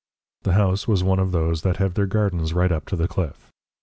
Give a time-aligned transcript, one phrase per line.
[0.41, 3.51] The house was one of those that have their gardens right up to the cliff.